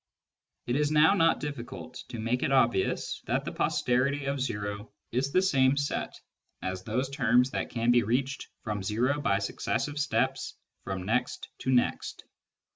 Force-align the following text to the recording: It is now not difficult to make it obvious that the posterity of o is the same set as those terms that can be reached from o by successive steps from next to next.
It 0.65 0.75
is 0.75 0.89
now 0.89 1.13
not 1.13 1.39
difficult 1.39 1.93
to 2.09 2.17
make 2.17 2.41
it 2.41 2.51
obvious 2.51 3.21
that 3.27 3.45
the 3.45 3.51
posterity 3.51 4.25
of 4.25 4.39
o 4.49 4.91
is 5.11 5.31
the 5.31 5.43
same 5.43 5.77
set 5.77 6.19
as 6.63 6.81
those 6.81 7.07
terms 7.11 7.51
that 7.51 7.69
can 7.69 7.91
be 7.91 8.01
reached 8.01 8.47
from 8.63 8.81
o 8.91 9.21
by 9.21 9.37
successive 9.37 9.99
steps 9.99 10.55
from 10.85 11.03
next 11.03 11.49
to 11.59 11.71
next. 11.71 12.23